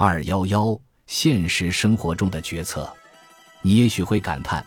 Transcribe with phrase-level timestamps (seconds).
[0.00, 2.88] 二幺幺，现实生活中的决策，
[3.62, 4.64] 你也许会感叹，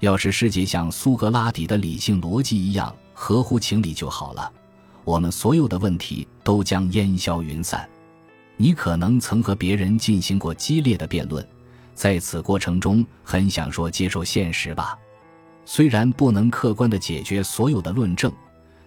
[0.00, 4.52] 要是世界像苏格拉底的理性逻辑一样合乎情理就好了，
[5.04, 7.88] 我们所有的问题都将烟消云散。
[8.56, 11.46] 你可能曾和别人进行过激烈的辩论，
[11.94, 14.98] 在此过程中很想说接受现实吧，
[15.64, 18.32] 虽然不能客观地解决所有的论证，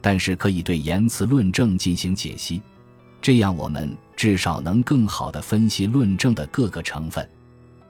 [0.00, 2.62] 但是可以对言辞论证进行解析。
[3.22, 7.28] 这样，我们至少能更好地分析论证的各个成分。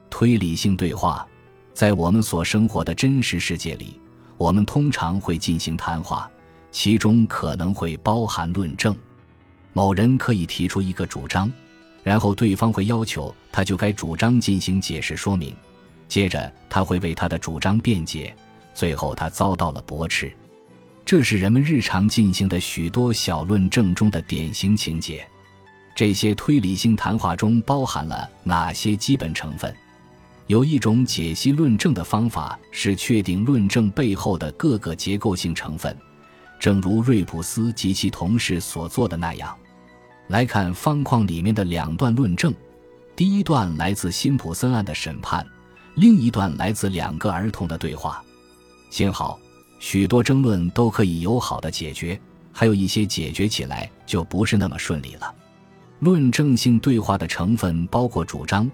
[0.09, 1.25] 推理性对话，
[1.73, 3.99] 在我们所生活的真实世界里，
[4.37, 6.29] 我们通常会进行谈话，
[6.69, 8.93] 其中可能会包含论证。
[9.71, 11.49] 某人可以提出一个主张，
[12.03, 15.55] 然后对方会要求他就该主张进行解释说明，
[16.09, 18.35] 接着他会为他的主张辩解，
[18.73, 20.29] 最后他遭到了驳斥。
[21.05, 25.25] 这是人们日常进行的许多小论证中的典型情节。
[26.01, 29.71] 这些推理性谈话中包含了哪些基本成分？
[30.47, 35.95] 有一种解析论证的方法是确定论证背后的各个结构性成分，
[36.59, 39.55] 正如瑞普斯及其同事所做的那样。
[40.29, 42.51] 来看方框里面的两段论证：
[43.15, 45.45] 第一段来自辛普森案的审判，
[45.93, 48.23] 另一段来自两个儿童的对话。
[48.89, 49.39] 幸好。
[49.77, 52.19] 许多争论都可以友好的解决，
[52.51, 55.35] 还有一些解决起来就不是那么顺利了。
[56.01, 58.69] 论证性对话的成分包括主张，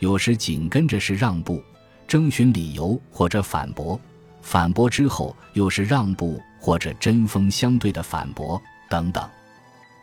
[0.00, 1.62] 有时紧跟着是让步、
[2.08, 4.00] 征询理由或者反驳，
[4.42, 9.22] 反驳之后又是让步或者针锋相对的反驳等等。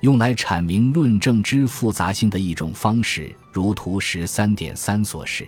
[0.02, 5.48] 用来阐明论证之复杂性的一种方式，如图十三点三所示。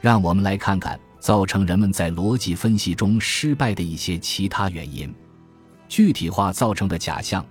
[0.00, 0.98] 让我们来看看。
[1.20, 5.12] 造成人们在逻辑分析中失败的一些其他原因，
[5.88, 7.44] 具体化造成的假象，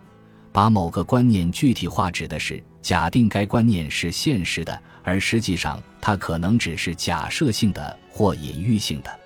[0.58, 9.20] 把某个观念具体化指的是假定该观念是现实的，而实际上它可能只是假设性的或隐喻性的。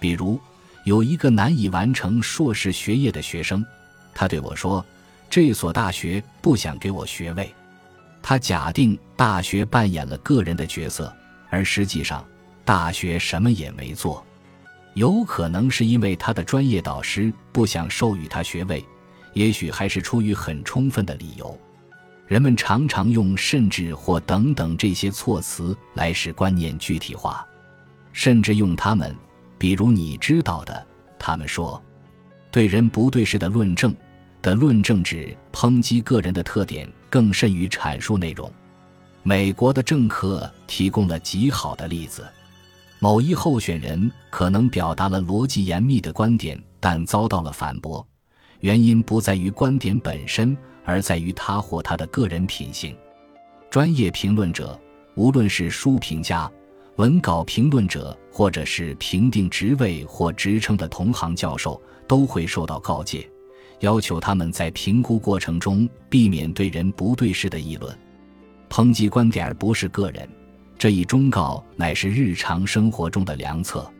[0.00, 0.40] 比如，
[0.86, 3.62] 有一个难以完成硕士学业的学生，
[4.14, 4.82] 他对我说
[5.28, 7.54] ：“这所大学不想给我学位。”
[8.22, 11.14] 他假定大学扮演了个人的角色，
[11.50, 12.24] 而实际上。
[12.64, 14.24] 大学什么也没做，
[14.94, 18.82] 有可能是因为他的专业导师不想授予他学位，
[19.32, 21.58] 也许还是出于很充分的理由。
[22.26, 27.46] 人们常常用“甚至”或“等等”这些措辞来使观念具体化，
[28.12, 29.14] 甚至用它们，
[29.58, 30.86] 比如你知道的，
[31.18, 31.82] 他们说，
[32.50, 33.94] 对人不对事的论证
[34.40, 38.50] 的论证指抨击个人的特点更甚于阐述内容。
[39.22, 42.26] 美国的政客提供了极好的例子。
[42.98, 48.06] 某一候选人可能表达了逻辑严密的观点，但遭到了反驳。
[48.62, 52.96] 原因不在于观点本身，而在于他或他的个人品行。
[53.68, 54.80] 专业评论者，
[55.16, 56.48] 无论是书评家、
[56.94, 63.28] 文稿评论者，或者是评定职位或职称的同行教授，都会受到告诫，
[63.80, 67.92] 要求他们在评估过程中避免对人不对事的议论，
[68.70, 70.28] 抨击观点不是个人。
[70.78, 73.90] 这一忠告乃是日常生活中的良策，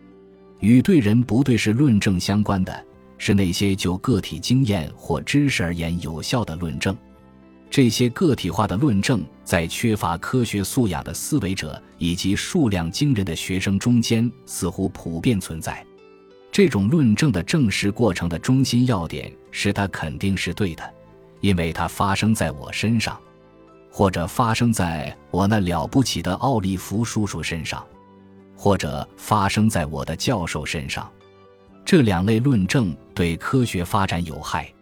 [0.61, 2.87] 与对人不对事论证相关的
[3.25, 6.97] 是那些就个体经验或知识而言有效的论证。
[7.71, 15.87] 这些个体化的论证在缺乏科学素养的思维者以及数量惊人的学生中间似乎普遍存在。
[16.51, 20.83] 这种论证的证实过程的中心要点是它肯定是对的，
[21.41, 23.17] 因为它发生在我身上。
[23.89, 27.87] 或者发生在我那了不起的奥利弗叔叔身上，
[28.57, 31.09] 或者发生在我的教授身上，
[31.85, 34.73] 这两类论证对科学发展有害。